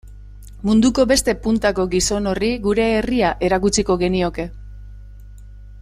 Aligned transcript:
Munduko 0.69 1.03
beste 1.11 1.35
puntako 1.43 1.85
gizon 1.91 2.31
horri 2.31 2.49
gure 2.65 2.87
herria 2.95 3.35
erakutsiko 3.49 3.99
genioke. 4.05 4.49